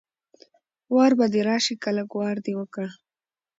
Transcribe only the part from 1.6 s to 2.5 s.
که لږ وار